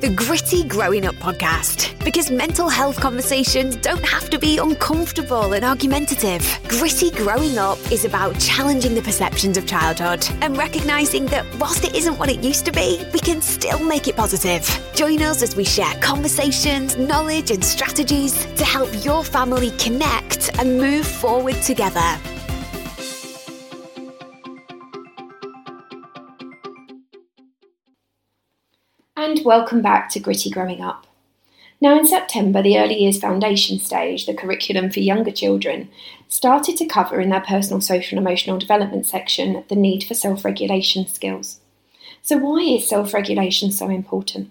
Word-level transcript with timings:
the 0.00 0.10
Gritty 0.10 0.64
Growing 0.64 1.06
Up 1.06 1.14
podcast. 1.16 1.92
Because 2.04 2.30
mental 2.30 2.68
health 2.68 3.00
conversations 3.00 3.76
don't 3.76 4.04
have 4.04 4.28
to 4.30 4.38
be 4.38 4.58
uncomfortable 4.58 5.54
and 5.54 5.64
argumentative. 5.64 6.42
Gritty 6.68 7.10
Growing 7.10 7.56
Up 7.56 7.78
is 7.90 8.04
about 8.04 8.38
challenging 8.38 8.94
the 8.94 9.02
perceptions 9.02 9.56
of 9.56 9.66
childhood 9.66 10.26
and 10.42 10.56
recognizing 10.56 11.26
that 11.26 11.46
whilst 11.58 11.84
it 11.84 11.94
isn't 11.94 12.18
what 12.18 12.28
it 12.28 12.44
used 12.44 12.66
to 12.66 12.72
be, 12.72 13.04
we 13.12 13.18
can 13.18 13.40
still 13.40 13.82
make 13.82 14.06
it 14.06 14.16
positive. 14.16 14.68
Join 14.94 15.22
us 15.22 15.42
as 15.42 15.56
we 15.56 15.64
share 15.64 15.94
conversations, 16.00 16.96
knowledge, 16.96 17.50
and 17.50 17.64
strategies 17.64 18.44
to 18.56 18.64
help 18.64 18.90
your 19.04 19.24
family 19.24 19.70
connect 19.78 20.58
and 20.58 20.78
move 20.78 21.06
forward 21.06 21.56
together. 21.62 22.18
And 29.18 29.42
welcome 29.46 29.80
back 29.80 30.10
to 30.10 30.20
Gritty 30.20 30.50
Growing 30.50 30.82
Up. 30.82 31.06
Now, 31.80 31.98
in 31.98 32.06
September, 32.06 32.60
the 32.60 32.78
Early 32.78 33.00
Years 33.00 33.18
Foundation 33.18 33.78
stage, 33.78 34.26
the 34.26 34.34
curriculum 34.34 34.90
for 34.90 35.00
younger 35.00 35.30
children, 35.30 35.88
started 36.28 36.76
to 36.76 36.84
cover 36.84 37.18
in 37.18 37.30
their 37.30 37.40
personal, 37.40 37.80
social, 37.80 38.18
and 38.18 38.26
emotional 38.26 38.58
development 38.58 39.06
section 39.06 39.64
the 39.68 39.74
need 39.74 40.04
for 40.04 40.12
self 40.12 40.44
regulation 40.44 41.06
skills. 41.06 41.60
So, 42.20 42.36
why 42.36 42.60
is 42.60 42.86
self 42.86 43.14
regulation 43.14 43.72
so 43.72 43.88
important? 43.88 44.50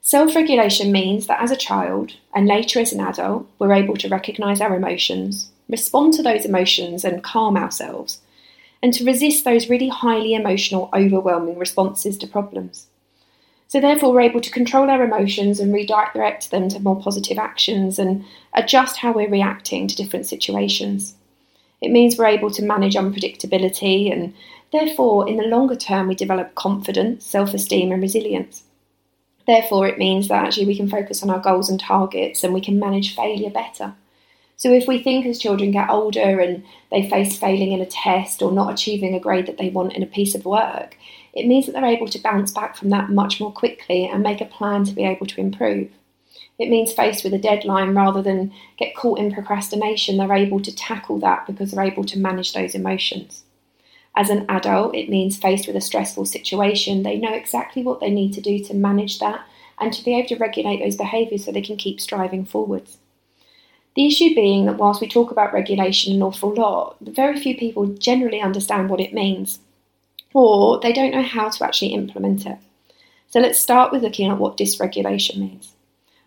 Self 0.00 0.36
regulation 0.36 0.92
means 0.92 1.26
that 1.26 1.42
as 1.42 1.50
a 1.50 1.56
child, 1.56 2.12
and 2.32 2.46
later 2.46 2.78
as 2.78 2.92
an 2.92 3.00
adult, 3.00 3.48
we're 3.58 3.72
able 3.72 3.96
to 3.96 4.08
recognise 4.08 4.60
our 4.60 4.76
emotions, 4.76 5.50
respond 5.68 6.14
to 6.14 6.22
those 6.22 6.44
emotions, 6.44 7.04
and 7.04 7.24
calm 7.24 7.56
ourselves, 7.56 8.20
and 8.84 8.94
to 8.94 9.04
resist 9.04 9.44
those 9.44 9.68
really 9.68 9.88
highly 9.88 10.34
emotional, 10.34 10.90
overwhelming 10.94 11.58
responses 11.58 12.16
to 12.18 12.28
problems. 12.28 12.86
So, 13.70 13.80
therefore, 13.80 14.12
we're 14.12 14.22
able 14.22 14.40
to 14.40 14.50
control 14.50 14.90
our 14.90 15.04
emotions 15.04 15.60
and 15.60 15.72
redirect 15.72 16.50
them 16.50 16.68
to 16.70 16.80
more 16.80 17.00
positive 17.00 17.38
actions 17.38 18.00
and 18.00 18.24
adjust 18.52 18.96
how 18.96 19.12
we're 19.12 19.30
reacting 19.30 19.86
to 19.86 19.94
different 19.94 20.26
situations. 20.26 21.14
It 21.80 21.92
means 21.92 22.18
we're 22.18 22.26
able 22.26 22.50
to 22.50 22.64
manage 22.64 22.96
unpredictability, 22.96 24.12
and 24.12 24.34
therefore, 24.72 25.28
in 25.28 25.36
the 25.36 25.44
longer 25.44 25.76
term, 25.76 26.08
we 26.08 26.16
develop 26.16 26.56
confidence, 26.56 27.24
self 27.24 27.54
esteem, 27.54 27.92
and 27.92 28.02
resilience. 28.02 28.64
Therefore, 29.46 29.86
it 29.86 29.98
means 29.98 30.26
that 30.26 30.44
actually 30.44 30.66
we 30.66 30.76
can 30.76 30.90
focus 30.90 31.22
on 31.22 31.30
our 31.30 31.38
goals 31.38 31.70
and 31.70 31.78
targets 31.78 32.42
and 32.42 32.52
we 32.52 32.60
can 32.60 32.80
manage 32.80 33.14
failure 33.14 33.50
better. 33.50 33.94
So, 34.56 34.72
if 34.72 34.88
we 34.88 35.00
think 35.00 35.26
as 35.26 35.38
children 35.38 35.70
get 35.70 35.90
older 35.90 36.40
and 36.40 36.64
they 36.90 37.08
face 37.08 37.38
failing 37.38 37.70
in 37.70 37.80
a 37.80 37.86
test 37.86 38.42
or 38.42 38.50
not 38.50 38.72
achieving 38.72 39.14
a 39.14 39.20
grade 39.20 39.46
that 39.46 39.58
they 39.58 39.68
want 39.68 39.92
in 39.92 40.02
a 40.02 40.06
piece 40.06 40.34
of 40.34 40.44
work, 40.44 40.96
it 41.32 41.46
means 41.46 41.66
that 41.66 41.72
they're 41.72 41.84
able 41.84 42.08
to 42.08 42.22
bounce 42.22 42.52
back 42.52 42.76
from 42.76 42.90
that 42.90 43.10
much 43.10 43.40
more 43.40 43.52
quickly 43.52 44.06
and 44.06 44.22
make 44.22 44.40
a 44.40 44.46
plan 44.46 44.84
to 44.84 44.92
be 44.92 45.04
able 45.04 45.26
to 45.26 45.40
improve. 45.40 45.90
It 46.58 46.68
means 46.68 46.92
faced 46.92 47.24
with 47.24 47.32
a 47.32 47.38
deadline 47.38 47.94
rather 47.94 48.20
than 48.20 48.52
get 48.76 48.94
caught 48.94 49.18
in 49.18 49.32
procrastination, 49.32 50.16
they're 50.16 50.32
able 50.32 50.60
to 50.60 50.74
tackle 50.74 51.18
that 51.20 51.46
because 51.46 51.70
they're 51.70 51.84
able 51.84 52.04
to 52.04 52.18
manage 52.18 52.52
those 52.52 52.74
emotions. 52.74 53.44
As 54.14 54.28
an 54.28 54.44
adult, 54.48 54.94
it 54.94 55.08
means 55.08 55.38
faced 55.38 55.66
with 55.66 55.76
a 55.76 55.80
stressful 55.80 56.26
situation, 56.26 57.02
they 57.02 57.16
know 57.16 57.32
exactly 57.32 57.82
what 57.82 58.00
they 58.00 58.10
need 58.10 58.32
to 58.34 58.40
do 58.40 58.62
to 58.64 58.74
manage 58.74 59.20
that 59.20 59.46
and 59.78 59.92
to 59.92 60.04
be 60.04 60.14
able 60.14 60.28
to 60.28 60.36
regulate 60.36 60.80
those 60.80 60.96
behaviours 60.96 61.44
so 61.44 61.52
they 61.52 61.62
can 61.62 61.76
keep 61.76 62.00
striving 62.00 62.44
forwards. 62.44 62.98
The 63.96 64.06
issue 64.06 64.34
being 64.34 64.66
that 64.66 64.76
whilst 64.76 65.00
we 65.00 65.08
talk 65.08 65.30
about 65.30 65.52
regulation 65.52 66.14
an 66.14 66.22
awful 66.22 66.54
lot, 66.54 66.96
very 67.00 67.40
few 67.40 67.56
people 67.56 67.86
generally 67.86 68.40
understand 68.40 68.90
what 68.90 69.00
it 69.00 69.14
means 69.14 69.60
or 70.32 70.80
they 70.80 70.92
don't 70.92 71.12
know 71.12 71.22
how 71.22 71.48
to 71.48 71.64
actually 71.64 71.92
implement 71.92 72.46
it. 72.46 72.58
So 73.28 73.40
let's 73.40 73.60
start 73.60 73.92
with 73.92 74.02
looking 74.02 74.30
at 74.30 74.38
what 74.38 74.56
dysregulation 74.56 75.38
means. 75.38 75.74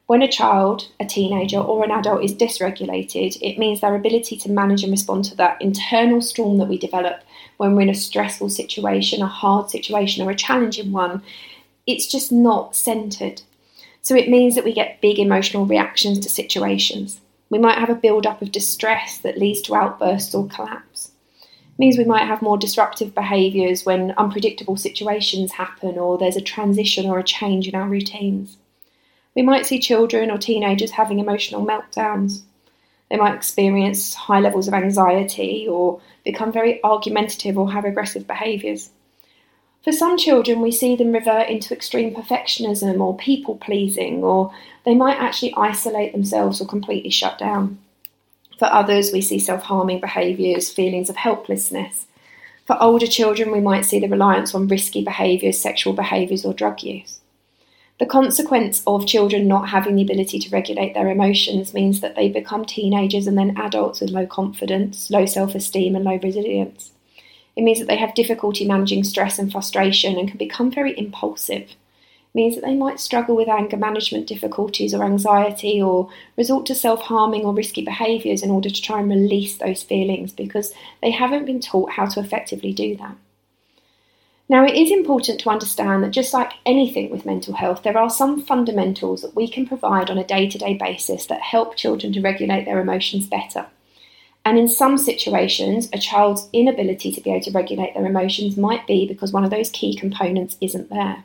When 0.05 0.21
a 0.21 0.31
child, 0.31 0.89
a 0.99 1.05
teenager, 1.05 1.59
or 1.59 1.83
an 1.83 1.91
adult 1.91 2.23
is 2.23 2.35
dysregulated, 2.35 3.37
it 3.41 3.57
means 3.57 3.81
their 3.81 3.95
ability 3.95 4.37
to 4.37 4.51
manage 4.51 4.83
and 4.83 4.91
respond 4.91 5.25
to 5.25 5.35
that 5.37 5.61
internal 5.61 6.21
storm 6.21 6.58
that 6.58 6.67
we 6.67 6.77
develop 6.77 7.23
when 7.58 7.75
we're 7.75 7.83
in 7.83 7.89
a 7.89 7.95
stressful 7.95 8.49
situation, 8.49 9.21
a 9.21 9.27
hard 9.27 9.69
situation, 9.69 10.25
or 10.25 10.31
a 10.31 10.36
challenging 10.36 10.92
one. 10.92 11.21
It's 11.87 12.05
just 12.05 12.31
not 12.31 12.75
centered. 12.75 13.42
So 14.02 14.15
it 14.15 14.30
means 14.30 14.55
that 14.55 14.65
we 14.65 14.73
get 14.73 14.99
big 14.99 15.19
emotional 15.19 15.65
reactions 15.65 16.19
to 16.19 16.30
situations. 16.30 17.21
We 17.49 17.59
might 17.59 17.77
have 17.77 17.89
a 17.89 17.95
build 17.95 18.27
up 18.27 18.42
of 18.42 18.52
distress 18.52 19.17
that 19.19 19.37
leads 19.37 19.61
to 19.63 19.75
outbursts 19.75 20.36
or 20.36 20.47
collapse 20.47 20.92
means 21.78 21.98
we 21.98 22.04
might 22.04 22.28
have 22.28 22.42
more 22.42 22.58
disruptive 22.58 23.16
behaviours 23.16 23.86
when 23.86 24.11
unpredictable 24.11 24.78
situations 24.78 25.54
happen 25.54 25.98
or 25.98 26.17
there's 26.17 26.36
a 26.36 26.42
transition 26.42 27.08
or 27.08 27.20
a 27.20 27.23
change 27.23 27.67
in 27.67 27.76
our 27.76 27.88
routines. 27.88 28.58
We 29.36 29.42
might 29.42 29.66
see 29.66 29.80
children 29.80 30.30
or 30.30 30.38
teenagers 30.38 30.92
having 30.92 31.20
emotional 31.20 31.66
meltdowns. 31.66 32.42
They 33.10 33.17
might 33.17 33.36
experience 33.36 34.14
high 34.14 34.39
levels 34.39 34.67
of 34.67 34.73
anxiety 34.73 35.67
or 35.67 36.02
become 36.23 36.52
very 36.52 36.84
argumentative 36.84 37.58
or 37.58 37.72
have 37.72 37.86
aggressive 37.86 38.28
behaviours. 38.28 38.90
For 39.84 39.92
some 39.92 40.17
children, 40.17 40.61
we 40.61 40.72
see 40.72 40.95
them 40.95 41.11
revert 41.11 41.50
into 41.50 41.73
extreme 41.73 42.16
perfectionism 42.16 43.02
or 43.02 43.17
people 43.17 43.55
pleasing, 43.55 44.23
or 44.23 44.54
they 44.86 44.95
might 44.95 45.17
actually 45.17 45.54
isolate 45.58 46.14
themselves 46.14 46.61
or 46.61 46.66
completely 46.66 47.10
shut 47.10 47.38
down. 47.38 47.80
For 48.63 48.71
others, 48.71 49.11
we 49.11 49.19
see 49.19 49.39
self 49.39 49.63
harming 49.63 49.99
behaviours, 49.99 50.71
feelings 50.71 51.09
of 51.09 51.17
helplessness. 51.17 52.05
For 52.65 52.81
older 52.81 53.07
children, 53.07 53.51
we 53.51 53.59
might 53.59 53.83
see 53.83 53.99
the 53.99 54.07
reliance 54.07 54.55
on 54.55 54.69
risky 54.69 55.03
behaviours, 55.03 55.59
sexual 55.59 55.91
behaviours, 55.91 56.45
or 56.45 56.53
drug 56.53 56.81
use. 56.81 57.19
The 57.99 58.05
consequence 58.05 58.81
of 58.87 59.05
children 59.05 59.49
not 59.49 59.67
having 59.67 59.97
the 59.97 60.03
ability 60.03 60.39
to 60.39 60.49
regulate 60.49 60.93
their 60.93 61.11
emotions 61.11 61.73
means 61.73 61.99
that 61.99 62.15
they 62.15 62.29
become 62.29 62.63
teenagers 62.63 63.27
and 63.27 63.37
then 63.37 63.57
adults 63.57 63.99
with 63.99 64.11
low 64.11 64.25
confidence, 64.27 65.11
low 65.11 65.25
self 65.25 65.55
esteem, 65.55 65.93
and 65.93 66.05
low 66.05 66.17
resilience. 66.23 66.91
It 67.57 67.63
means 67.63 67.80
that 67.80 67.89
they 67.89 67.97
have 67.97 68.15
difficulty 68.15 68.65
managing 68.65 69.03
stress 69.03 69.39
and 69.39 69.51
frustration 69.51 70.17
and 70.17 70.30
can 70.30 70.37
become 70.37 70.71
very 70.71 70.97
impulsive 70.97 71.75
means 72.33 72.55
that 72.55 72.64
they 72.64 72.76
might 72.76 72.99
struggle 72.99 73.36
with 73.36 73.48
anger 73.48 73.77
management 73.77 74.27
difficulties 74.27 74.94
or 74.94 75.04
anxiety 75.04 75.82
or 75.82 76.10
resort 76.38 76.66
to 76.66 76.76
self 76.76 77.02
harming 77.02 77.45
or 77.45 77.54
risky 77.54 77.83
behaviours 77.83 78.42
in 78.42 78.49
order 78.49 78.70
to 78.70 78.82
try 78.82 78.99
and 78.99 79.10
release 79.10 79.58
those 79.58 79.83
feelings 79.83 80.32
because 80.32 80.73
they 81.02 81.11
haven't 81.11 81.45
been 81.45 81.60
taught 81.60 81.92
how 81.92 82.05
to 82.05 82.20
effectively 82.20 82.73
do 82.73 82.95
that. 82.98 83.16
Now, 84.49 84.66
it 84.66 84.76
is 84.76 84.92
important 84.92 85.39
to 85.39 85.49
understand 85.49 86.04
that 86.04 86.11
just 86.11 86.33
like 86.33 86.52
anything 86.66 87.10
with 87.10 87.26
mental 87.26 87.54
health, 87.54 87.83
there 87.83 87.98
are 87.98 88.10
some 88.10 88.42
fundamentals 88.42 89.22
that 89.22 89.36
we 89.36 89.48
can 89.48 89.66
provide 89.66 90.10
on 90.10 90.17
a 90.17 90.23
day 90.23 90.49
to 90.49 90.58
day 90.58 90.73
basis 90.73 91.27
that 91.27 91.42
help 91.42 91.76
children 91.76 92.11
to 92.14 92.22
regulate 92.22 92.66
their 92.66 92.80
emotions 92.80 93.26
better. 93.26 93.67
And 94.45 94.58
in 94.58 94.67
some 94.67 94.98
situations, 94.98 95.88
a 95.93 95.98
child's 95.98 96.49
inability 96.52 97.14
to 97.14 97.22
be 97.22 97.32
able 97.32 97.45
to 97.45 97.52
regulate 97.52 97.93
their 97.93 98.05
emotions 98.05 98.58
might 98.58 98.86
be 98.86 99.08
because 99.08 99.32
one 99.32 99.45
of 99.45 99.52
those 99.52 99.70
key 99.70 99.95
components 99.95 100.58
isn't 100.60 100.89
there. 100.89 101.23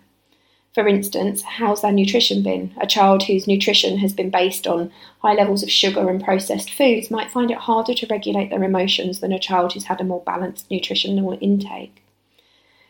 For 0.75 0.87
instance, 0.87 1.43
how's 1.43 1.83
their 1.83 1.93
nutrition 1.93 2.43
been? 2.43 2.73
A 2.81 2.87
child 2.87 3.25
whose 3.25 3.49
nutrition 3.49 3.99
has 3.99 4.13
been 4.13 4.31
based 4.31 4.67
on 4.67 4.93
high 5.21 5.35
levels 5.35 5.63
of 5.63 5.71
sugar 5.71 6.09
and 6.09 6.23
processed 6.23 6.73
foods 6.73 7.11
might 7.11 7.31
find 7.31 7.51
it 7.51 7.59
harder 7.59 7.95
to 7.95 8.07
regulate 8.09 8.51
their 8.51 8.63
emotions 8.63 9.21
than 9.21 9.33
a 9.33 9.39
child 9.39 9.73
who's 9.73 9.85
had 9.85 10.01
a 10.01 10.05
more 10.05 10.23
balanced 10.23 10.71
nutritional 10.71 11.37
intake. 11.41 12.03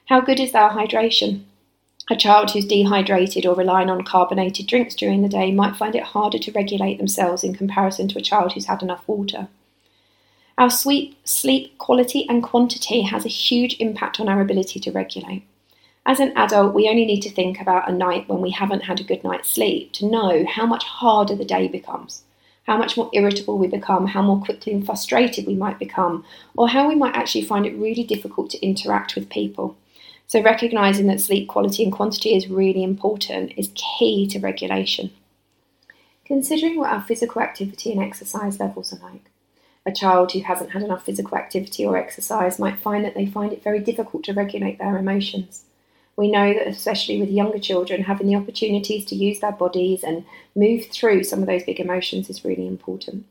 How 0.06 0.20
good 0.20 0.40
is 0.40 0.52
their 0.52 0.70
hydration? 0.70 1.44
A 2.10 2.16
child 2.16 2.50
who's 2.50 2.64
dehydrated 2.64 3.44
or 3.44 3.54
relying 3.54 3.90
on 3.90 4.02
carbonated 4.02 4.66
drinks 4.66 4.94
during 4.94 5.22
the 5.22 5.28
day 5.28 5.52
might 5.52 5.76
find 5.76 5.94
it 5.94 6.02
harder 6.02 6.38
to 6.38 6.52
regulate 6.52 6.96
themselves 6.96 7.44
in 7.44 7.54
comparison 7.54 8.08
to 8.08 8.18
a 8.18 8.22
child 8.22 8.52
who's 8.52 8.66
had 8.66 8.82
enough 8.82 9.06
water. 9.06 9.48
Our 10.56 10.70
sweet 10.70 11.16
sleep 11.28 11.78
quality 11.78 12.26
and 12.28 12.42
quantity 12.42 13.02
has 13.02 13.24
a 13.24 13.28
huge 13.28 13.76
impact 13.78 14.18
on 14.18 14.28
our 14.28 14.40
ability 14.40 14.80
to 14.80 14.90
regulate. 14.90 15.44
As 16.08 16.20
an 16.20 16.32
adult, 16.38 16.72
we 16.72 16.88
only 16.88 17.04
need 17.04 17.20
to 17.20 17.30
think 17.30 17.60
about 17.60 17.86
a 17.86 17.92
night 17.92 18.30
when 18.30 18.40
we 18.40 18.48
haven't 18.48 18.84
had 18.84 18.98
a 18.98 19.04
good 19.04 19.22
night's 19.22 19.50
sleep 19.50 19.92
to 19.92 20.06
know 20.06 20.46
how 20.48 20.64
much 20.64 20.84
harder 20.84 21.34
the 21.34 21.44
day 21.44 21.68
becomes, 21.68 22.22
how 22.66 22.78
much 22.78 22.96
more 22.96 23.10
irritable 23.12 23.58
we 23.58 23.66
become, 23.66 24.06
how 24.06 24.22
more 24.22 24.42
quickly 24.42 24.72
and 24.72 24.86
frustrated 24.86 25.46
we 25.46 25.54
might 25.54 25.78
become, 25.78 26.24
or 26.56 26.70
how 26.70 26.88
we 26.88 26.94
might 26.94 27.14
actually 27.14 27.44
find 27.44 27.66
it 27.66 27.76
really 27.76 28.04
difficult 28.04 28.48
to 28.48 28.66
interact 28.66 29.16
with 29.16 29.28
people. 29.28 29.76
So, 30.26 30.42
recognizing 30.42 31.08
that 31.08 31.20
sleep 31.20 31.46
quality 31.46 31.84
and 31.84 31.92
quantity 31.92 32.34
is 32.34 32.48
really 32.48 32.82
important 32.82 33.52
is 33.58 33.70
key 33.74 34.26
to 34.28 34.38
regulation. 34.38 35.10
Considering 36.24 36.78
what 36.78 36.90
our 36.90 37.02
physical 37.02 37.42
activity 37.42 37.92
and 37.92 38.02
exercise 38.02 38.58
levels 38.58 38.94
are 38.94 39.10
like. 39.10 39.30
A 39.84 39.92
child 39.92 40.32
who 40.32 40.40
hasn't 40.40 40.70
had 40.70 40.82
enough 40.82 41.04
physical 41.04 41.36
activity 41.36 41.84
or 41.84 41.98
exercise 41.98 42.58
might 42.58 42.80
find 42.80 43.04
that 43.04 43.14
they 43.14 43.26
find 43.26 43.52
it 43.52 43.62
very 43.62 43.78
difficult 43.78 44.24
to 44.24 44.32
regulate 44.32 44.78
their 44.78 44.96
emotions 44.96 45.64
we 46.18 46.28
know 46.28 46.52
that 46.52 46.66
especially 46.66 47.18
with 47.20 47.30
younger 47.30 47.60
children, 47.60 48.02
having 48.02 48.26
the 48.26 48.34
opportunities 48.34 49.04
to 49.04 49.14
use 49.14 49.38
their 49.38 49.52
bodies 49.52 50.02
and 50.02 50.24
move 50.56 50.86
through 50.86 51.22
some 51.22 51.40
of 51.40 51.46
those 51.46 51.62
big 51.62 51.78
emotions 51.78 52.28
is 52.28 52.44
really 52.44 52.66
important. 52.66 53.24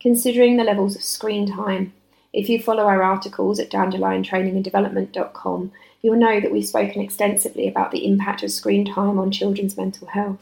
Considering 0.00 0.56
the 0.56 0.64
levels 0.64 0.96
of 0.96 1.02
screen 1.02 1.46
time, 1.46 1.92
if 2.32 2.48
you 2.48 2.58
follow 2.58 2.84
our 2.84 3.02
articles 3.02 3.60
at 3.60 3.70
dandeliontraininganddevelopment.com, 3.70 5.70
you'll 6.00 6.16
know 6.16 6.40
that 6.40 6.50
we've 6.50 6.64
spoken 6.64 7.02
extensively 7.02 7.68
about 7.68 7.90
the 7.90 8.06
impact 8.06 8.42
of 8.42 8.50
screen 8.50 8.86
time 8.86 9.18
on 9.18 9.30
children's 9.30 9.76
mental 9.76 10.08
health. 10.08 10.40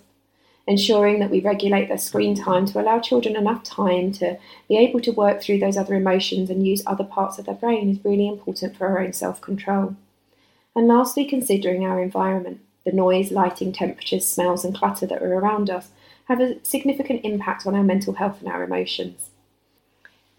Ensuring 0.68 1.18
that 1.18 1.30
we 1.30 1.40
regulate 1.40 1.88
their 1.88 1.98
screen 1.98 2.36
time 2.36 2.64
to 2.66 2.80
allow 2.80 3.00
children 3.00 3.34
enough 3.34 3.64
time 3.64 4.12
to 4.12 4.38
be 4.68 4.78
able 4.78 5.00
to 5.00 5.10
work 5.10 5.42
through 5.42 5.58
those 5.58 5.76
other 5.76 5.96
emotions 5.96 6.48
and 6.48 6.64
use 6.64 6.84
other 6.86 7.02
parts 7.02 7.40
of 7.40 7.46
their 7.46 7.56
brain 7.56 7.90
is 7.90 8.04
really 8.04 8.28
important 8.28 8.76
for 8.76 8.86
our 8.86 9.00
own 9.00 9.12
self 9.12 9.40
control. 9.40 9.96
And 10.74 10.86
lastly, 10.86 11.24
considering 11.24 11.84
our 11.84 12.00
environment. 12.00 12.60
The 12.84 12.92
noise, 12.92 13.30
lighting, 13.30 13.72
temperatures, 13.72 14.26
smells, 14.26 14.64
and 14.64 14.74
clutter 14.74 15.06
that 15.06 15.22
are 15.22 15.34
around 15.34 15.68
us 15.68 15.90
have 16.24 16.40
a 16.40 16.64
significant 16.64 17.24
impact 17.24 17.66
on 17.66 17.74
our 17.74 17.82
mental 17.82 18.14
health 18.14 18.40
and 18.40 18.48
our 18.48 18.62
emotions. 18.62 19.30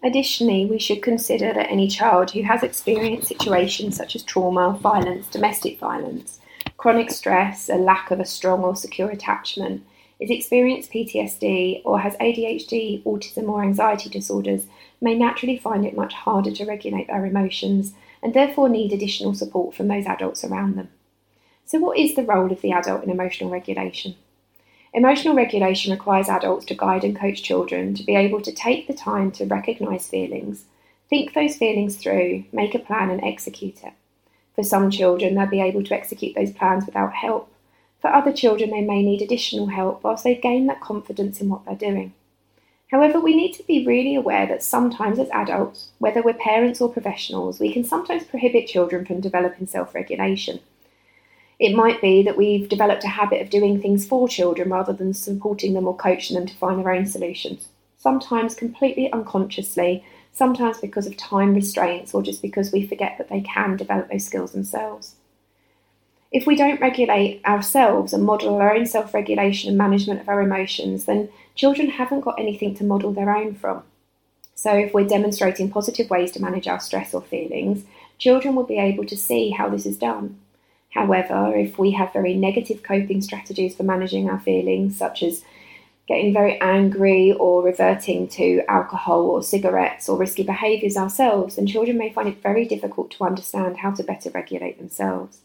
Additionally, 0.02 0.66
we 0.66 0.78
should 0.78 1.02
consider 1.02 1.52
that 1.52 1.70
any 1.70 1.86
child 1.86 2.32
who 2.32 2.42
has 2.42 2.64
experienced 2.64 3.28
situations 3.28 3.96
such 3.96 4.16
as 4.16 4.24
trauma, 4.24 4.72
violence, 4.72 5.28
domestic 5.28 5.78
violence, 5.78 6.40
chronic 6.76 7.10
stress, 7.10 7.68
a 7.68 7.76
lack 7.76 8.10
of 8.10 8.18
a 8.18 8.24
strong 8.24 8.64
or 8.64 8.74
secure 8.74 9.10
attachment, 9.10 9.84
is 10.18 10.30
experienced 10.30 10.90
PTSD, 10.90 11.82
or 11.84 12.00
has 12.00 12.16
ADHD, 12.16 13.02
autism, 13.04 13.48
or 13.48 13.62
anxiety 13.62 14.08
disorders 14.08 14.66
may 15.00 15.14
naturally 15.14 15.58
find 15.58 15.84
it 15.84 15.96
much 15.96 16.14
harder 16.14 16.50
to 16.52 16.64
regulate 16.64 17.06
their 17.08 17.26
emotions 17.26 17.92
and 18.22 18.34
therefore 18.34 18.68
need 18.68 18.92
additional 18.92 19.34
support 19.34 19.74
from 19.74 19.88
those 19.88 20.06
adults 20.06 20.44
around 20.44 20.76
them. 20.76 20.88
So, 21.64 21.78
what 21.78 21.98
is 21.98 22.14
the 22.14 22.22
role 22.22 22.52
of 22.52 22.60
the 22.60 22.72
adult 22.72 23.04
in 23.04 23.10
emotional 23.10 23.50
regulation? 23.50 24.14
Emotional 24.94 25.34
regulation 25.34 25.90
requires 25.90 26.28
adults 26.28 26.66
to 26.66 26.74
guide 26.74 27.02
and 27.02 27.18
coach 27.18 27.42
children 27.42 27.94
to 27.94 28.04
be 28.04 28.14
able 28.14 28.42
to 28.42 28.52
take 28.52 28.86
the 28.86 28.94
time 28.94 29.30
to 29.32 29.46
recognise 29.46 30.06
feelings, 30.06 30.66
think 31.08 31.32
those 31.32 31.56
feelings 31.56 31.96
through, 31.96 32.44
make 32.52 32.74
a 32.74 32.78
plan, 32.78 33.10
and 33.10 33.24
execute 33.24 33.82
it. 33.82 33.94
For 34.54 34.62
some 34.62 34.90
children, 34.90 35.34
they'll 35.34 35.46
be 35.46 35.62
able 35.62 35.82
to 35.84 35.94
execute 35.94 36.34
those 36.34 36.52
plans 36.52 36.84
without 36.84 37.14
help. 37.14 37.50
For 38.00 38.12
other 38.12 38.32
children, 38.32 38.70
they 38.70 38.82
may 38.82 39.02
need 39.02 39.22
additional 39.22 39.68
help 39.68 40.04
whilst 40.04 40.24
they 40.24 40.34
gain 40.34 40.66
that 40.66 40.80
confidence 40.80 41.40
in 41.40 41.48
what 41.48 41.64
they're 41.64 41.74
doing. 41.74 42.12
However, 42.92 43.18
we 43.18 43.34
need 43.34 43.54
to 43.54 43.62
be 43.62 43.86
really 43.86 44.14
aware 44.14 44.46
that 44.46 44.62
sometimes 44.62 45.18
as 45.18 45.30
adults, 45.30 45.88
whether 45.98 46.20
we're 46.20 46.34
parents 46.34 46.78
or 46.78 46.92
professionals, 46.92 47.58
we 47.58 47.72
can 47.72 47.84
sometimes 47.84 48.24
prohibit 48.24 48.66
children 48.66 49.06
from 49.06 49.22
developing 49.22 49.66
self 49.66 49.94
regulation. 49.94 50.60
It 51.58 51.74
might 51.74 52.02
be 52.02 52.22
that 52.22 52.36
we've 52.36 52.68
developed 52.68 53.04
a 53.04 53.08
habit 53.08 53.40
of 53.40 53.48
doing 53.48 53.80
things 53.80 54.06
for 54.06 54.28
children 54.28 54.68
rather 54.68 54.92
than 54.92 55.14
supporting 55.14 55.72
them 55.72 55.88
or 55.88 55.96
coaching 55.96 56.34
them 56.36 56.46
to 56.46 56.54
find 56.54 56.78
their 56.78 56.92
own 56.92 57.06
solutions. 57.06 57.68
Sometimes 57.96 58.54
completely 58.54 59.10
unconsciously, 59.10 60.04
sometimes 60.32 60.78
because 60.78 61.06
of 61.06 61.16
time 61.16 61.54
restraints 61.54 62.12
or 62.12 62.22
just 62.22 62.42
because 62.42 62.72
we 62.72 62.86
forget 62.86 63.16
that 63.16 63.30
they 63.30 63.40
can 63.40 63.76
develop 63.76 64.10
those 64.10 64.26
skills 64.26 64.52
themselves. 64.52 65.14
If 66.32 66.46
we 66.46 66.56
don't 66.56 66.80
regulate 66.80 67.44
ourselves 67.44 68.14
and 68.14 68.24
model 68.24 68.56
our 68.56 68.74
own 68.74 68.86
self 68.86 69.12
regulation 69.12 69.68
and 69.68 69.76
management 69.76 70.20
of 70.20 70.28
our 70.30 70.40
emotions, 70.40 71.04
then 71.04 71.28
children 71.54 71.90
haven't 71.90 72.22
got 72.22 72.40
anything 72.40 72.74
to 72.76 72.84
model 72.84 73.12
their 73.12 73.36
own 73.36 73.54
from. 73.54 73.82
So, 74.54 74.72
if 74.72 74.94
we're 74.94 75.06
demonstrating 75.06 75.70
positive 75.70 76.08
ways 76.08 76.32
to 76.32 76.40
manage 76.40 76.66
our 76.66 76.80
stress 76.80 77.12
or 77.12 77.20
feelings, 77.20 77.84
children 78.16 78.54
will 78.54 78.64
be 78.64 78.78
able 78.78 79.04
to 79.06 79.16
see 79.16 79.50
how 79.50 79.68
this 79.68 79.84
is 79.84 79.98
done. 79.98 80.38
However, 80.90 81.54
if 81.54 81.78
we 81.78 81.90
have 81.92 82.12
very 82.14 82.34
negative 82.34 82.82
coping 82.82 83.20
strategies 83.20 83.74
for 83.74 83.82
managing 83.82 84.30
our 84.30 84.40
feelings, 84.40 84.96
such 84.96 85.22
as 85.22 85.42
getting 86.08 86.32
very 86.32 86.58
angry 86.60 87.32
or 87.32 87.62
reverting 87.62 88.26
to 88.28 88.62
alcohol 88.68 89.22
or 89.22 89.42
cigarettes 89.42 90.08
or 90.08 90.16
risky 90.16 90.42
behaviours 90.42 90.96
ourselves, 90.96 91.56
then 91.56 91.66
children 91.66 91.98
may 91.98 92.12
find 92.12 92.28
it 92.28 92.42
very 92.42 92.64
difficult 92.64 93.10
to 93.10 93.24
understand 93.24 93.78
how 93.78 93.90
to 93.90 94.02
better 94.02 94.30
regulate 94.30 94.78
themselves. 94.78 95.40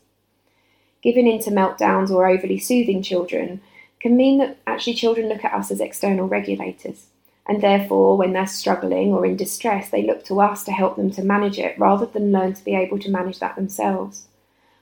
Giving 1.08 1.28
in 1.28 1.40
to 1.44 1.52
meltdowns 1.52 2.12
or 2.12 2.28
overly 2.28 2.60
soothing 2.60 3.02
children 3.02 3.62
can 4.00 4.18
mean 4.18 4.40
that 4.40 4.58
actually 4.68 4.96
children 4.96 5.30
look 5.30 5.46
at 5.46 5.54
us 5.54 5.72
as 5.72 5.80
external 5.80 6.28
regulators. 6.28 7.08
And 7.46 7.62
therefore, 7.64 8.18
when 8.18 8.34
they're 8.34 8.46
struggling 8.46 9.14
or 9.14 9.26
in 9.26 9.38
distress, 9.38 9.90
they 9.90 10.04
look 10.04 10.26
to 10.26 10.42
us 10.42 10.66
to 10.66 10.72
help 10.74 10.98
them 10.98 11.12
to 11.12 11.24
manage 11.24 11.60
it 11.60 11.80
rather 11.80 12.06
than 12.06 12.34
learn 12.34 12.54
to 12.56 12.66
be 12.66 12.76
able 12.76 13.00
to 13.00 13.10
manage 13.10 13.40
that 13.40 13.56
themselves 13.56 14.28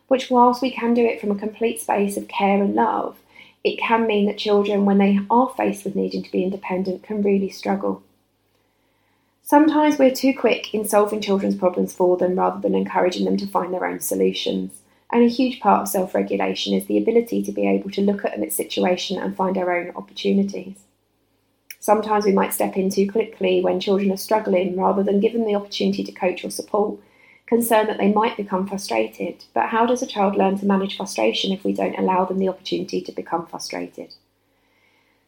which, 0.07 0.29
whilst 0.29 0.61
we 0.61 0.71
can 0.71 0.93
do 0.93 1.05
it 1.05 1.19
from 1.19 1.31
a 1.31 1.35
complete 1.35 1.79
space 1.79 2.17
of 2.17 2.27
care 2.27 2.61
and 2.61 2.75
love, 2.75 3.17
it 3.63 3.79
can 3.79 4.05
mean 4.05 4.27
that 4.27 4.37
children, 4.37 4.85
when 4.85 4.99
they 4.99 5.19
are 5.29 5.53
faced 5.57 5.83
with 5.83 5.95
needing 5.95 6.21
to 6.21 6.31
be 6.31 6.43
independent, 6.43 7.03
can 7.03 7.23
really 7.23 7.49
struggle. 7.49 8.03
Sometimes 9.41 9.97
we're 9.97 10.13
too 10.13 10.33
quick 10.37 10.73
in 10.73 10.85
solving 10.85 11.21
children's 11.21 11.55
problems 11.55 11.93
for 11.93 12.17
them 12.17 12.35
rather 12.35 12.59
than 12.59 12.75
encouraging 12.75 13.25
them 13.25 13.37
to 13.37 13.47
find 13.47 13.73
their 13.73 13.85
own 13.85 13.99
solutions. 13.99 14.81
And 15.15 15.23
a 15.23 15.29
huge 15.29 15.61
part 15.61 15.81
of 15.81 15.87
self 15.87 16.13
regulation 16.13 16.73
is 16.73 16.87
the 16.87 16.97
ability 16.97 17.41
to 17.43 17.53
be 17.53 17.65
able 17.69 17.89
to 17.91 18.01
look 18.01 18.25
at 18.25 18.37
a 18.37 18.51
situation 18.51 19.17
and 19.17 19.33
find 19.33 19.57
our 19.57 19.73
own 19.73 19.93
opportunities. 19.95 20.75
Sometimes 21.79 22.25
we 22.25 22.33
might 22.33 22.53
step 22.53 22.75
in 22.75 22.89
too 22.89 23.09
quickly 23.09 23.61
when 23.61 23.79
children 23.79 24.11
are 24.11 24.17
struggling 24.17 24.75
rather 24.75 25.03
than 25.03 25.21
give 25.21 25.31
them 25.31 25.45
the 25.45 25.55
opportunity 25.55 26.03
to 26.03 26.11
coach 26.11 26.43
or 26.43 26.49
support 26.49 26.99
concerned 27.45 27.87
that 27.87 27.97
they 27.97 28.11
might 28.11 28.35
become 28.35 28.67
frustrated. 28.67 29.45
But 29.53 29.69
how 29.69 29.85
does 29.85 30.01
a 30.01 30.05
child 30.05 30.35
learn 30.35 30.57
to 30.57 30.65
manage 30.65 30.97
frustration 30.97 31.53
if 31.53 31.63
we 31.63 31.71
don't 31.71 31.97
allow 31.97 32.25
them 32.25 32.39
the 32.39 32.49
opportunity 32.49 32.99
to 32.99 33.13
become 33.13 33.45
frustrated? 33.45 34.15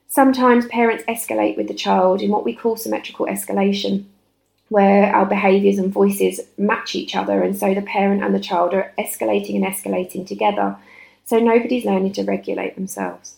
Sometimes 0.10 0.66
parents 0.66 1.06
escalate 1.08 1.56
with 1.56 1.70
the 1.70 1.74
child 1.74 2.22
in 2.22 2.30
what 2.30 2.44
we 2.44 2.54
call 2.54 2.76
symmetrical 2.76 3.26
escalation, 3.26 4.04
where 4.70 5.16
our 5.16 5.26
behaviours 5.26 5.78
and 5.78 5.92
voices 5.92 6.42
match 6.58 6.96
each 6.96 7.16
other, 7.16 7.42
and 7.44 7.58
so 7.58 7.74
the 7.74 7.82
parent 7.82 8.24
and 8.24 8.36
the 8.36 8.40
child 8.40 8.74
are 8.74 8.94
escalating 8.98 9.56
and 9.56 9.66
escalating 9.66 10.26
together, 10.28 10.76
so 11.26 11.40
nobody's 11.40 11.86
learning 11.86 12.14
to 12.14 12.24
regulate 12.24 12.76
themselves. 12.76 13.36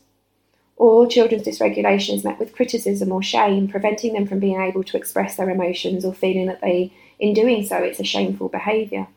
Or 0.75 1.07
children's 1.07 1.43
dysregulation 1.43 2.15
is 2.15 2.23
met 2.23 2.39
with 2.39 2.55
criticism 2.55 3.11
or 3.11 3.21
shame, 3.21 3.67
preventing 3.67 4.13
them 4.13 4.25
from 4.25 4.39
being 4.39 4.61
able 4.61 4.83
to 4.85 4.97
express 4.97 5.35
their 5.35 5.49
emotions 5.49 6.05
or 6.05 6.13
feeling 6.13 6.45
that 6.45 6.61
they 6.61 6.93
in 7.19 7.33
doing 7.33 7.65
so, 7.65 7.77
it's 7.77 7.99
a 7.99 8.03
shameful 8.05 8.47
behaviour. 8.47 9.07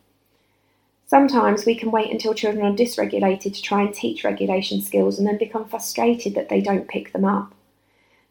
Sometimes 1.07 1.65
we 1.65 1.77
can 1.77 1.91
wait 1.91 2.11
until 2.11 2.35
children 2.35 2.65
are 2.65 2.77
dysregulated 2.77 3.55
to 3.55 3.63
try 3.63 3.83
and 3.83 3.95
teach 3.95 4.25
regulation 4.25 4.83
skills 4.83 5.19
and 5.19 5.29
then 5.29 5.39
become 5.39 5.69
frustrated 5.69 6.35
that 6.35 6.49
they 6.49 6.61
don't 6.61 6.89
pick 6.89 7.13
them 7.13 7.25
up. 7.25 7.55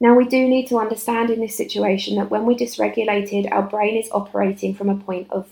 Now, 0.02 0.16
we 0.16 0.26
do 0.26 0.50
need 0.50 0.68
to 0.68 0.80
understand 0.80 1.30
in 1.30 1.40
this 1.40 1.56
situation 1.56 2.18
that 2.18 2.30
when 2.30 2.46
we're 2.46 2.58
dysregulated, 2.58 3.50
our 3.52 3.62
brain 3.62 3.96
is 3.96 4.10
operating 4.12 4.76
from 4.76 4.90
a 4.90 4.98
point 4.98 5.32
of 5.32 5.48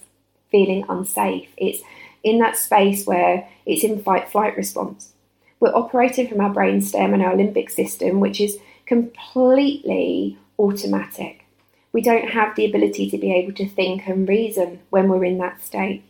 feeling 0.51 0.84
unsafe. 0.90 1.48
It's 1.56 1.81
in 2.24 2.40
that 2.40 2.57
space 2.57 3.06
where 3.06 3.48
it's 3.66 3.86
in 3.86 4.04
fight 4.04 4.28
flight 4.28 4.57
response. 4.57 5.13
We're 5.62 5.75
operating 5.75 6.28
from 6.28 6.42
our 6.42 6.50
brain 6.50 6.81
stem 6.81 7.13
and 7.13 7.24
our 7.24 7.34
limbic 7.34 7.72
system, 7.72 8.19
which 8.19 8.42
is 8.42 8.57
completely 8.85 10.38
automatic 10.57 11.45
we 11.92 12.02
don't 12.02 12.30
have 12.30 12.56
the 12.56 12.66
ability 12.66 13.09
to 13.09 13.18
be 13.18 13.33
able 13.33 13.54
to 13.54 13.68
think 13.68 14.07
and 14.07 14.28
reason 14.28 14.80
when 14.90 15.09
we're 15.09 15.24
in 15.24 15.38
that 15.40 15.62
state. 15.62 16.04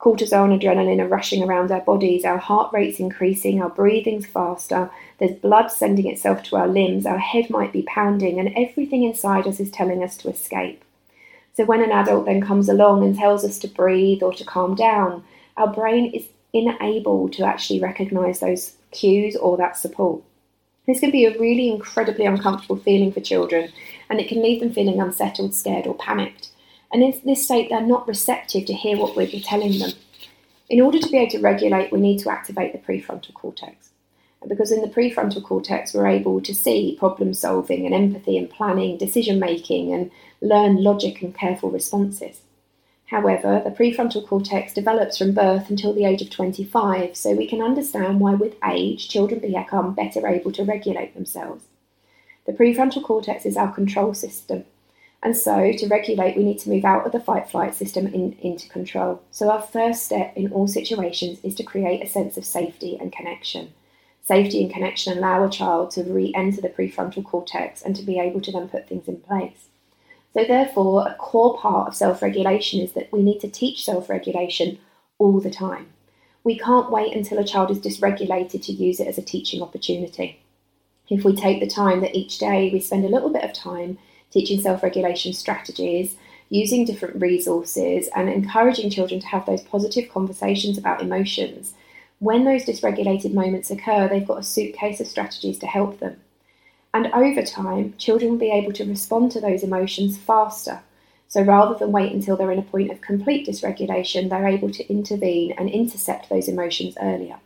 Cortisol 0.00 0.50
and 0.50 0.58
adrenaline 0.58 1.00
are 1.00 1.08
rushing 1.08 1.42
around 1.42 1.70
our 1.70 1.82
bodies, 1.82 2.24
our 2.24 2.38
heart 2.38 2.72
rate's 2.72 3.00
increasing, 3.00 3.60
our 3.60 3.68
breathing's 3.68 4.24
faster, 4.26 4.90
there's 5.18 5.36
blood 5.36 5.70
sending 5.70 6.06
itself 6.06 6.42
to 6.44 6.56
our 6.56 6.68
limbs, 6.68 7.04
our 7.04 7.18
head 7.18 7.50
might 7.50 7.70
be 7.70 7.82
pounding, 7.82 8.40
and 8.40 8.50
everything 8.56 9.02
inside 9.02 9.46
us 9.46 9.60
is 9.60 9.70
telling 9.70 10.02
us 10.02 10.16
to 10.16 10.30
escape. 10.30 10.82
So 11.54 11.66
when 11.66 11.82
an 11.82 11.92
adult 11.92 12.24
then 12.24 12.40
comes 12.40 12.70
along 12.70 13.04
and 13.04 13.14
tells 13.14 13.44
us 13.44 13.58
to 13.58 13.68
breathe 13.68 14.22
or 14.22 14.32
to 14.32 14.44
calm 14.44 14.74
down, 14.74 15.22
our 15.58 15.70
brain 15.70 16.10
is 16.14 16.26
unable 16.54 17.28
to 17.28 17.44
actually 17.44 17.80
recognize 17.80 18.40
those 18.40 18.76
cues 18.92 19.36
or 19.36 19.58
that 19.58 19.76
support. 19.76 20.22
This 20.86 21.00
can 21.00 21.10
be 21.10 21.26
a 21.26 21.38
really 21.38 21.68
incredibly 21.68 22.24
uncomfortable 22.24 22.76
feeling 22.76 23.12
for 23.12 23.20
children, 23.20 23.70
and 24.08 24.18
it 24.18 24.28
can 24.28 24.42
leave 24.42 24.60
them 24.60 24.72
feeling 24.72 24.98
unsettled, 24.98 25.54
scared, 25.54 25.86
or 25.86 25.94
panicked. 25.94 26.49
And 26.92 27.02
in 27.02 27.20
this 27.24 27.44
state, 27.44 27.68
they're 27.70 27.80
not 27.80 28.08
receptive 28.08 28.66
to 28.66 28.72
hear 28.72 28.96
what 28.96 29.16
we're 29.16 29.28
telling 29.28 29.78
them. 29.78 29.92
In 30.68 30.80
order 30.80 30.98
to 30.98 31.08
be 31.08 31.18
able 31.18 31.30
to 31.32 31.40
regulate, 31.40 31.92
we 31.92 32.00
need 32.00 32.18
to 32.20 32.30
activate 32.30 32.72
the 32.72 32.78
prefrontal 32.78 33.34
cortex. 33.34 33.90
because 34.48 34.72
in 34.72 34.80
the 34.80 34.88
prefrontal 34.88 35.44
cortex, 35.44 35.92
we're 35.92 36.06
able 36.06 36.40
to 36.40 36.54
see 36.54 36.96
problem 36.98 37.34
solving 37.34 37.84
and 37.84 37.94
empathy 37.94 38.38
and 38.38 38.48
planning, 38.48 38.96
decision 38.96 39.38
making, 39.38 39.92
and 39.92 40.10
learn 40.40 40.82
logic 40.82 41.20
and 41.20 41.34
careful 41.34 41.70
responses. 41.70 42.40
However, 43.10 43.60
the 43.62 43.70
prefrontal 43.70 44.26
cortex 44.26 44.72
develops 44.72 45.18
from 45.18 45.32
birth 45.32 45.68
until 45.68 45.92
the 45.92 46.04
age 46.04 46.22
of 46.22 46.30
25, 46.30 47.16
so 47.16 47.34
we 47.34 47.46
can 47.46 47.60
understand 47.60 48.20
why, 48.20 48.34
with 48.34 48.54
age, 48.64 49.08
children 49.08 49.40
become 49.40 49.94
better 49.94 50.26
able 50.26 50.52
to 50.52 50.64
regulate 50.64 51.14
themselves. 51.14 51.64
The 52.46 52.52
prefrontal 52.52 53.02
cortex 53.02 53.44
is 53.44 53.56
our 53.56 53.72
control 53.72 54.14
system, 54.14 54.64
and 55.22 55.36
so 55.36 55.72
to 55.72 55.86
regulate, 55.88 56.36
we 56.36 56.44
need 56.44 56.58
to 56.60 56.70
move 56.70 56.84
out 56.84 57.04
of 57.04 57.12
the 57.12 57.20
fight 57.20 57.50
flight 57.50 57.74
system 57.74 58.06
in, 58.06 58.32
into 58.40 58.68
control. 58.70 59.22
So, 59.30 59.50
our 59.50 59.60
first 59.60 60.04
step 60.04 60.34
in 60.34 60.50
all 60.50 60.66
situations 60.66 61.38
is 61.42 61.54
to 61.56 61.62
create 61.62 62.02
a 62.02 62.08
sense 62.08 62.38
of 62.38 62.44
safety 62.46 62.96
and 62.98 63.12
connection. 63.12 63.74
Safety 64.22 64.62
and 64.62 64.72
connection 64.72 65.18
allow 65.18 65.44
a 65.44 65.50
child 65.50 65.90
to 65.92 66.04
re 66.04 66.32
enter 66.34 66.62
the 66.62 66.70
prefrontal 66.70 67.24
cortex 67.24 67.82
and 67.82 67.94
to 67.96 68.02
be 68.02 68.18
able 68.18 68.40
to 68.40 68.52
then 68.52 68.68
put 68.68 68.88
things 68.88 69.08
in 69.08 69.18
place. 69.18 69.68
So, 70.32 70.44
therefore, 70.44 71.06
a 71.06 71.14
core 71.16 71.58
part 71.58 71.88
of 71.88 71.94
self 71.94 72.22
regulation 72.22 72.80
is 72.80 72.92
that 72.92 73.12
we 73.12 73.22
need 73.22 73.40
to 73.40 73.48
teach 73.48 73.84
self 73.84 74.08
regulation 74.08 74.78
all 75.18 75.38
the 75.38 75.50
time. 75.50 75.88
We 76.44 76.58
can't 76.58 76.90
wait 76.90 77.14
until 77.14 77.38
a 77.38 77.44
child 77.44 77.70
is 77.70 77.78
dysregulated 77.78 78.62
to 78.64 78.72
use 78.72 79.00
it 79.00 79.06
as 79.08 79.18
a 79.18 79.22
teaching 79.22 79.60
opportunity. 79.60 80.40
If 81.10 81.24
we 81.24 81.36
take 81.36 81.60
the 81.60 81.66
time 81.66 82.00
that 82.00 82.14
each 82.14 82.38
day 82.38 82.70
we 82.72 82.80
spend 82.80 83.04
a 83.04 83.08
little 83.08 83.28
bit 83.28 83.44
of 83.44 83.52
time 83.52 83.98
teaching 84.30 84.60
self 84.60 84.82
regulation 84.82 85.32
strategies, 85.32 86.16
using 86.48 86.84
different 86.84 87.20
resources, 87.20 88.08
and 88.14 88.28
encouraging 88.28 88.90
children 88.90 89.20
to 89.20 89.26
have 89.26 89.46
those 89.46 89.62
positive 89.62 90.10
conversations 90.10 90.78
about 90.78 91.02
emotions, 91.02 91.74
when 92.20 92.44
those 92.44 92.64
dysregulated 92.64 93.32
moments 93.32 93.70
occur, 93.70 94.06
they've 94.06 94.26
got 94.26 94.40
a 94.40 94.42
suitcase 94.42 95.00
of 95.00 95.06
strategies 95.06 95.58
to 95.58 95.66
help 95.66 96.00
them. 96.00 96.20
And 96.92 97.06
over 97.14 97.42
time, 97.42 97.94
children 97.96 98.32
will 98.32 98.38
be 98.38 98.50
able 98.50 98.72
to 98.74 98.84
respond 98.84 99.32
to 99.32 99.40
those 99.40 99.62
emotions 99.62 100.18
faster. 100.18 100.82
So 101.28 101.42
rather 101.42 101.78
than 101.78 101.92
wait 101.92 102.12
until 102.12 102.36
they're 102.36 102.50
in 102.50 102.58
a 102.58 102.62
point 102.62 102.90
of 102.90 103.00
complete 103.00 103.46
dysregulation, 103.46 104.28
they're 104.28 104.48
able 104.48 104.70
to 104.70 104.92
intervene 104.92 105.52
and 105.52 105.70
intercept 105.70 106.28
those 106.28 106.48
emotions 106.48 106.96
earlier. 107.00 107.38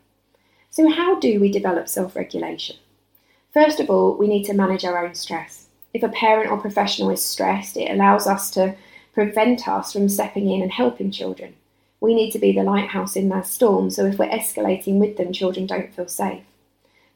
So, 0.71 0.91
how 0.91 1.21
do 1.21 1.38
we 1.38 1.53
develop 1.53 1.88
self 1.88 2.17
regulation? 2.17 2.76
First 3.53 3.79
of 3.79 3.91
all, 3.91 4.17
we 4.17 4.26
need 4.26 4.45
to 4.45 4.55
manage 4.55 4.85
our 4.85 5.05
own 5.05 5.14
stress. 5.14 5.63
If 5.95 6.03
a 6.03 6.09
parent 6.09 6.51
or 6.51 6.59
professional 6.59 7.11
is 7.11 7.23
stressed, 7.23 7.77
it 7.77 7.91
allows 7.91 8.27
us 8.27 8.51
to 8.51 8.75
prevent 9.13 9.69
us 9.69 9.93
from 9.93 10.09
stepping 10.09 10.51
in 10.51 10.61
and 10.61 10.73
helping 10.73 11.13
children. 11.13 11.55
We 12.01 12.15
need 12.15 12.33
to 12.33 12.41
be 12.41 12.53
the 12.53 12.65
lighthouse 12.65 13.15
in 13.15 13.29
their 13.29 13.45
storm, 13.45 13.91
so 13.91 14.05
if 14.05 14.19
we're 14.19 14.29
escalating 14.29 14.99
with 14.99 15.17
them, 15.17 15.33
children 15.33 15.67
don't 15.67 15.95
feel 15.95 16.09
safe. 16.09 16.43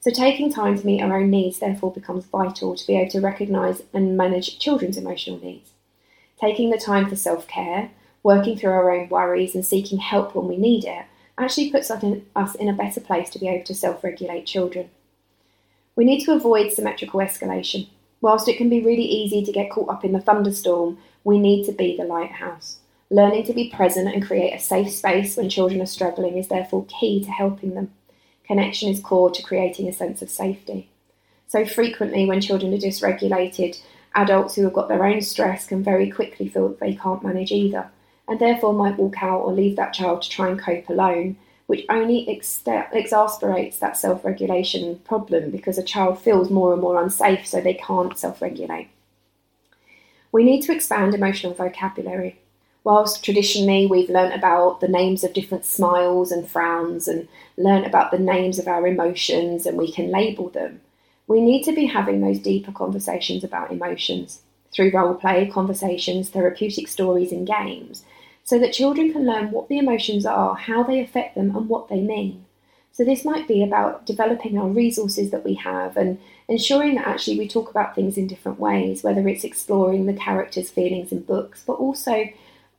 So, 0.00 0.12
taking 0.12 0.52
time 0.52 0.78
to 0.78 0.86
meet 0.86 1.02
our 1.02 1.18
own 1.18 1.28
needs 1.28 1.58
therefore 1.58 1.92
becomes 1.92 2.24
vital 2.26 2.76
to 2.76 2.86
be 2.86 2.96
able 2.96 3.10
to 3.10 3.20
recognise 3.20 3.82
and 3.92 4.16
manage 4.16 4.60
children's 4.60 4.96
emotional 4.96 5.40
needs. 5.40 5.72
Taking 6.40 6.70
the 6.70 6.78
time 6.78 7.08
for 7.08 7.16
self 7.16 7.48
care, 7.48 7.90
working 8.22 8.56
through 8.56 8.70
our 8.70 8.92
own 8.92 9.08
worries, 9.08 9.56
and 9.56 9.66
seeking 9.66 9.98
help 9.98 10.36
when 10.36 10.46
we 10.46 10.56
need 10.56 10.84
it 10.84 11.04
actually 11.36 11.70
puts 11.70 11.90
us 11.90 12.02
in, 12.54 12.68
a 12.68 12.72
better 12.72 13.00
place 13.00 13.30
to 13.30 13.38
be 13.38 13.48
able 13.48 13.64
to 13.64 13.74
self 13.74 14.04
regulate 14.04 14.46
children. 14.46 14.88
We 15.96 16.04
need 16.04 16.24
to 16.24 16.32
avoid 16.32 16.72
symmetrical 16.72 17.20
escalation. 17.20 17.88
Whilst 18.20 18.48
it 18.48 18.56
can 18.56 18.68
be 18.68 18.80
really 18.80 19.04
easy 19.04 19.44
to 19.44 19.52
get 19.52 19.70
caught 19.70 19.88
up 19.88 20.04
in 20.04 20.12
the 20.12 20.20
thunderstorm, 20.20 20.98
we 21.24 21.38
need 21.38 21.64
to 21.66 21.72
be 21.72 21.96
the 21.96 22.04
lighthouse. 22.04 22.78
Learning 23.10 23.44
to 23.44 23.52
be 23.52 23.70
present 23.70 24.12
and 24.12 24.26
create 24.26 24.52
a 24.52 24.58
safe 24.58 24.90
space 24.90 25.36
when 25.36 25.48
children 25.48 25.80
are 25.80 25.86
struggling 25.86 26.36
is 26.36 26.48
therefore 26.48 26.84
key 26.88 27.24
to 27.24 27.30
helping 27.30 27.74
them. 27.74 27.90
Connection 28.44 28.88
is 28.90 29.00
core 29.00 29.30
to 29.30 29.42
creating 29.42 29.88
a 29.88 29.92
sense 29.92 30.20
of 30.20 30.30
safety. 30.30 30.88
So 31.46 31.64
frequently, 31.64 32.26
when 32.26 32.40
children 32.40 32.74
are 32.74 32.78
dysregulated, 32.78 33.80
adults 34.14 34.54
who 34.54 34.64
have 34.64 34.72
got 34.74 34.88
their 34.88 35.04
own 35.04 35.22
stress 35.22 35.66
can 35.66 35.82
very 35.82 36.10
quickly 36.10 36.48
feel 36.48 36.68
that 36.68 36.80
they 36.80 36.94
can't 36.94 37.24
manage 37.24 37.52
either, 37.52 37.88
and 38.26 38.38
therefore 38.38 38.74
might 38.74 38.98
walk 38.98 39.22
out 39.22 39.40
or 39.40 39.52
leave 39.52 39.76
that 39.76 39.94
child 39.94 40.22
to 40.22 40.28
try 40.28 40.48
and 40.48 40.60
cope 40.60 40.88
alone, 40.88 41.36
which 41.68 41.84
only 41.90 42.26
ex- 42.30 42.62
exasperates 42.66 43.78
that 43.78 43.94
self 43.94 44.24
regulation 44.24 44.98
problem 45.04 45.50
because 45.50 45.76
a 45.76 45.82
child 45.82 46.18
feels 46.18 46.50
more 46.50 46.72
and 46.72 46.80
more 46.80 47.00
unsafe, 47.00 47.46
so 47.46 47.60
they 47.60 47.74
can't 47.74 48.16
self 48.18 48.40
regulate. 48.40 48.88
We 50.32 50.44
need 50.44 50.62
to 50.62 50.74
expand 50.74 51.14
emotional 51.14 51.52
vocabulary. 51.52 52.40
Whilst 52.84 53.22
traditionally 53.22 53.86
we've 53.86 54.08
learnt 54.08 54.34
about 54.34 54.80
the 54.80 54.88
names 54.88 55.22
of 55.22 55.34
different 55.34 55.66
smiles 55.66 56.32
and 56.32 56.48
frowns 56.48 57.06
and 57.06 57.28
learnt 57.58 57.86
about 57.86 58.12
the 58.12 58.18
names 58.18 58.58
of 58.58 58.66
our 58.66 58.86
emotions 58.86 59.66
and 59.66 59.76
we 59.76 59.92
can 59.92 60.10
label 60.10 60.48
them, 60.48 60.80
we 61.26 61.42
need 61.42 61.64
to 61.64 61.72
be 61.72 61.84
having 61.84 62.22
those 62.22 62.38
deeper 62.38 62.72
conversations 62.72 63.44
about 63.44 63.70
emotions 63.70 64.40
through 64.72 64.92
role 64.92 65.14
play, 65.14 65.50
conversations, 65.52 66.30
therapeutic 66.30 66.88
stories, 66.88 67.30
and 67.30 67.46
games 67.46 68.04
so 68.48 68.58
that 68.58 68.72
children 68.72 69.12
can 69.12 69.26
learn 69.26 69.50
what 69.50 69.68
the 69.68 69.76
emotions 69.76 70.24
are, 70.24 70.56
how 70.56 70.82
they 70.82 71.00
affect 71.00 71.34
them, 71.34 71.54
and 71.54 71.68
what 71.68 71.90
they 71.90 72.00
mean. 72.00 72.46
So, 72.92 73.04
this 73.04 73.22
might 73.22 73.46
be 73.46 73.62
about 73.62 74.06
developing 74.06 74.56
our 74.56 74.70
resources 74.70 75.30
that 75.32 75.44
we 75.44 75.52
have 75.56 75.98
and 75.98 76.18
ensuring 76.48 76.94
that 76.94 77.06
actually 77.06 77.38
we 77.38 77.46
talk 77.46 77.68
about 77.70 77.94
things 77.94 78.16
in 78.16 78.26
different 78.26 78.58
ways, 78.58 79.02
whether 79.02 79.28
it's 79.28 79.44
exploring 79.44 80.06
the 80.06 80.14
characters' 80.14 80.70
feelings 80.70 81.12
in 81.12 81.24
books, 81.24 81.62
but 81.66 81.74
also 81.74 82.30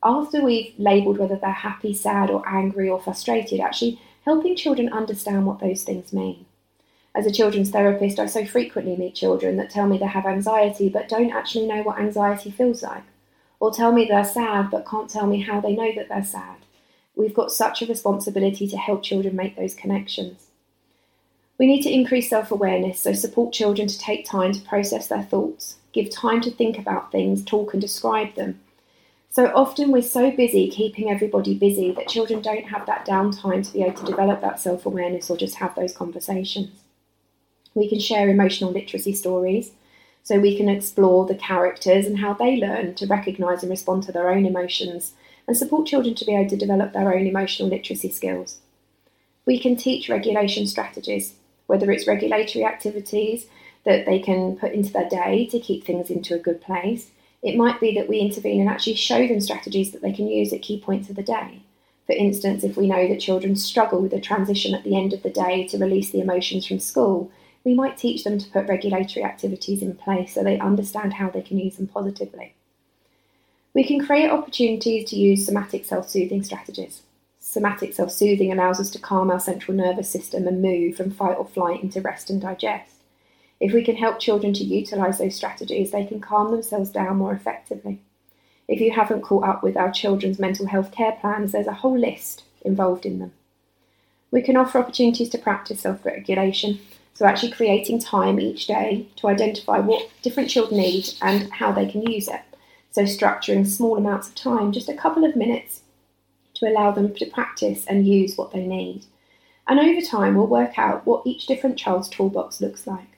after 0.04 0.44
we've 0.44 0.74
labelled 0.80 1.20
whether 1.20 1.36
they're 1.36 1.52
happy, 1.52 1.94
sad, 1.94 2.32
or 2.32 2.42
angry 2.50 2.90
or 2.90 3.00
frustrated, 3.00 3.60
actually 3.60 4.02
helping 4.26 4.56
children 4.56 4.92
understand 4.92 5.46
what 5.46 5.60
those 5.60 5.84
things 5.84 6.12
mean. 6.12 6.48
As 7.14 7.28
a 7.28 7.32
children's 7.32 7.70
therapist, 7.70 8.18
I 8.18 8.26
so 8.26 8.44
frequently 8.44 8.98
meet 8.98 9.14
children 9.14 9.58
that 9.58 9.70
tell 9.70 9.86
me 9.86 10.00
they 10.00 10.08
have 10.08 10.26
anxiety 10.26 10.90
but 10.90 11.08
don't 11.08 11.32
actually 11.32 11.68
know 11.68 11.84
what 11.84 12.00
anxiety 12.00 12.50
feels 12.50 12.82
like 12.82 13.04
or 13.60 13.72
tell 13.72 13.92
me 13.92 14.06
they're 14.06 14.26
sad 14.26 14.72
but 14.72 14.88
can't 14.88 15.10
tell 15.10 15.28
me 15.28 15.42
how 15.42 15.60
they 15.60 15.76
know 15.76 15.92
that 15.96 16.10
they're 16.10 16.24
sad. 16.24 16.58
We've 17.16 17.34
got 17.34 17.52
such 17.52 17.82
a 17.82 17.86
responsibility 17.86 18.68
to 18.68 18.78
help 18.78 19.04
children 19.04 19.36
make 19.36 19.56
those 19.56 19.76
connections. 19.76 20.48
We 21.58 21.68
need 21.68 21.82
to 21.82 21.92
increase 21.92 22.30
self 22.30 22.52
awareness, 22.52 23.02
so 23.02 23.12
support 23.14 23.54
children 23.54 23.88
to 23.90 24.00
take 24.00 24.26
time 24.26 24.54
to 24.54 24.62
process 24.62 25.08
their 25.08 25.24
thoughts, 25.24 25.76
give 25.92 26.10
time 26.10 26.40
to 26.42 26.52
think 26.52 26.80
about 26.80 27.12
things, 27.12 27.44
talk 27.44 27.74
and 27.74 27.82
describe 27.82 28.36
them. 28.36 28.62
So 29.32 29.52
often 29.54 29.92
we're 29.92 30.02
so 30.02 30.32
busy 30.32 30.70
keeping 30.72 31.12
everybody 31.12 31.54
busy 31.54 31.92
that 31.92 32.08
children 32.08 32.42
don't 32.42 32.70
have 32.70 32.86
that 32.88 33.06
downtime 33.06 33.66
to 33.68 33.74
be 33.74 33.84
able 33.84 33.98
to 34.00 34.06
develop 34.06 34.42
that 34.42 34.60
self 34.60 34.86
awareness 34.86 35.30
or 35.30 35.36
just 35.38 35.56
have 35.56 35.76
those 35.76 35.94
conversations. 35.94 36.72
We 37.76 37.90
can 37.90 38.00
share 38.00 38.30
emotional 38.30 38.72
literacy 38.72 39.14
stories, 39.14 39.72
so 40.30 40.40
we 40.40 40.56
can 40.56 40.70
explore 40.70 41.26
the 41.26 41.34
characters 41.34 42.06
and 42.06 42.20
how 42.20 42.34
they 42.36 42.56
learn 42.56 42.94
to 42.94 43.08
recognise 43.08 43.64
and 43.64 43.70
respond 43.72 44.04
to 44.04 44.12
their 44.12 44.30
own 44.30 44.46
emotions 44.46 45.14
and 45.48 45.58
support 45.58 45.88
children 45.88 46.14
to 46.14 46.24
be 46.24 46.36
able 46.36 46.48
to 46.48 46.56
develop 46.56 46.94
their 46.94 47.12
own 47.12 47.26
emotional 47.26 47.68
literacy 47.68 48.12
skills. 48.12 48.60
We 49.48 49.60
can 49.60 49.76
teach 49.76 50.08
regulation 50.08 50.68
strategies, 50.68 51.34
whether 51.66 51.90
it's 51.90 52.06
regulatory 52.06 52.64
activities 52.64 53.48
that 53.86 54.06
they 54.06 54.20
can 54.20 54.56
put 54.56 54.72
into 54.72 54.94
their 54.94 55.10
day 55.10 55.48
to 55.48 55.60
keep 55.60 55.84
things 55.84 56.12
into 56.12 56.36
a 56.36 56.46
good 56.48 56.62
place. 56.62 57.10
It 57.42 57.58
might 57.58 57.80
be 57.80 57.96
that 57.96 58.08
we 58.08 58.20
intervene 58.20 58.62
and 58.62 58.70
actually 58.70 58.98
show 58.98 59.28
them 59.28 59.42
strategies 59.42 59.92
that 59.94 60.04
they 60.04 60.14
can 60.14 60.28
use 60.28 60.54
at 60.54 60.62
key 60.62 60.80
points 60.80 61.10
of 61.10 61.16
the 61.16 61.24
day. 61.24 61.64
For 62.06 62.14
instance, 62.14 62.64
if 62.64 62.78
we 62.78 62.88
know 62.88 63.08
that 63.08 63.20
children 63.20 63.56
struggle 63.56 64.00
with 64.00 64.12
the 64.12 64.22
transition 64.22 64.76
at 64.76 64.84
the 64.84 64.96
end 64.96 65.12
of 65.12 65.24
the 65.24 65.32
day 65.32 65.68
to 65.70 65.80
release 65.80 66.12
the 66.12 66.22
emotions 66.22 66.68
from 66.68 66.80
school, 66.80 67.32
we 67.70 67.76
might 67.76 67.98
teach 67.98 68.24
them 68.24 68.40
to 68.40 68.50
put 68.50 68.68
regulatory 68.68 69.24
activities 69.24 69.84
in 69.84 69.94
place 69.94 70.34
so 70.34 70.44
they 70.44 70.58
understand 70.58 71.14
how 71.14 71.30
they 71.30 71.44
can 71.44 71.60
use 71.60 71.76
them 71.78 71.86
positively. 71.86 72.56
We 73.76 73.84
can 73.84 74.04
create 74.04 74.32
opportunities 74.32 75.08
to 75.12 75.16
use 75.16 75.46
somatic 75.46 75.86
self 75.86 76.10
soothing 76.10 76.42
strategies. 76.44 77.04
Somatic 77.40 77.94
self 77.94 78.12
soothing 78.12 78.52
allows 78.52 78.80
us 78.80 78.90
to 78.90 78.98
calm 79.00 79.30
our 79.30 79.40
central 79.40 79.78
nervous 79.78 80.10
system 80.10 80.48
and 80.48 80.64
move 80.64 80.96
from 80.96 81.12
fight 81.12 81.38
or 81.38 81.46
flight 81.46 81.84
into 81.84 82.02
rest 82.02 82.32
and 82.32 82.42
digest. 82.42 82.96
If 83.60 83.72
we 83.72 83.84
can 83.84 83.98
help 83.98 84.20
children 84.20 84.52
to 84.54 84.64
utilise 84.64 85.20
those 85.20 85.36
strategies, 85.36 85.92
they 85.92 86.08
can 86.08 86.20
calm 86.20 86.50
themselves 86.50 86.90
down 86.90 87.18
more 87.18 87.34
effectively. 87.34 88.00
If 88.68 88.82
you 88.82 88.94
haven't 88.94 89.22
caught 89.22 89.48
up 89.48 89.62
with 89.62 89.78
our 89.78 89.92
children's 89.92 90.40
mental 90.40 90.66
health 90.66 90.92
care 90.92 91.12
plans, 91.22 91.52
there's 91.52 91.68
a 91.68 91.82
whole 91.84 92.00
list 92.00 92.46
involved 92.64 93.06
in 93.06 93.20
them. 93.20 93.34
We 94.32 94.42
can 94.42 94.58
offer 94.58 94.80
opportunities 94.80 95.30
to 95.30 95.38
practice 95.38 95.82
self 95.82 96.04
regulation 96.04 96.80
so, 97.20 97.26
actually 97.26 97.52
creating 97.52 98.00
time 98.00 98.40
each 98.40 98.66
day 98.66 99.06
to 99.18 99.28
identify 99.28 99.80
what 99.80 100.10
different 100.22 100.50
children 100.50 100.80
need 100.80 101.06
and 101.22 101.52
how 101.52 101.70
they 101.74 101.86
can 101.86 102.02
use 102.10 102.30
it. 102.30 102.40
So, 102.92 103.02
structuring 103.02 103.68
small 103.68 103.98
amounts 103.98 104.30
of 104.30 104.36
time, 104.36 104.72
just 104.72 104.88
a 104.88 104.96
couple 104.96 105.26
of 105.26 105.36
minutes, 105.36 105.82
to 106.54 106.70
allow 106.70 106.92
them 106.92 107.14
to 107.16 107.26
practice 107.26 107.84
and 107.88 108.08
use 108.08 108.38
what 108.38 108.54
they 108.54 108.66
need. 108.66 109.04
And 109.68 109.82
over 109.82 110.00
time, 110.00 110.36
we'll 110.36 110.48
work 110.48 110.80
out 110.80 111.06
what 111.06 111.28
each 111.28 111.46
different 111.46 111.78
child's 111.78 112.08
toolbox 112.08 112.62
looks 112.62 112.88
like. 112.88 113.10